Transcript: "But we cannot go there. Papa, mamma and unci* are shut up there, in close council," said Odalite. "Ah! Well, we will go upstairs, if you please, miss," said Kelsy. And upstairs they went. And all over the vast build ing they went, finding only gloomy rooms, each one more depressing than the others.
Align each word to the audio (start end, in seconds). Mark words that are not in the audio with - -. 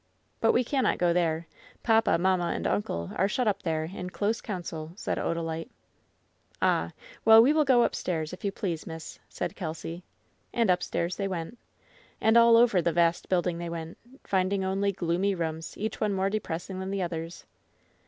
"But 0.39 0.51
we 0.51 0.63
cannot 0.63 0.97
go 0.97 1.13
there. 1.13 1.45
Papa, 1.83 2.17
mamma 2.17 2.53
and 2.55 2.65
unci* 2.65 3.13
are 3.19 3.27
shut 3.27 3.47
up 3.47 3.61
there, 3.61 3.83
in 3.83 4.09
close 4.09 4.41
council," 4.41 4.93
said 4.95 5.19
Odalite. 5.19 5.69
"Ah! 6.59 6.93
Well, 7.23 7.39
we 7.39 7.53
will 7.53 7.65
go 7.65 7.83
upstairs, 7.83 8.33
if 8.33 8.43
you 8.43 8.51
please, 8.51 8.87
miss," 8.87 9.19
said 9.29 9.55
Kelsy. 9.55 10.01
And 10.55 10.71
upstairs 10.71 11.17
they 11.17 11.27
went. 11.27 11.59
And 12.19 12.35
all 12.35 12.57
over 12.57 12.81
the 12.81 12.91
vast 12.91 13.29
build 13.29 13.45
ing 13.45 13.59
they 13.59 13.69
went, 13.69 13.95
finding 14.23 14.63
only 14.65 14.91
gloomy 14.91 15.35
rooms, 15.35 15.77
each 15.77 16.01
one 16.01 16.13
more 16.13 16.31
depressing 16.31 16.79
than 16.79 16.89
the 16.89 17.03
others. 17.03 17.45